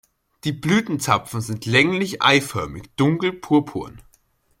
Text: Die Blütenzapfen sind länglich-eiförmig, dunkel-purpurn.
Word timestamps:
Die 0.45 0.51
Blütenzapfen 0.51 1.41
sind 1.41 1.67
länglich-eiförmig, 1.67 2.89
dunkel-purpurn. 2.95 4.01